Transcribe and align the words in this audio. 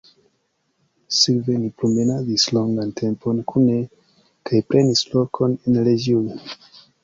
Sekve 1.17 1.57
ni 1.65 1.69
promenadis 1.81 2.47
longan 2.59 2.95
tempon 3.03 3.45
kune 3.53 3.77
kaj 4.51 4.65
prenis 4.73 5.07
lokon 5.15 5.57
en 5.61 5.83
loĝio. 5.93 6.27